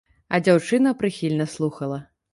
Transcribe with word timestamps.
А 0.35 0.39
дзяўчына 0.47 0.93
прыхільна 1.03 1.49
слухала. 1.57 2.05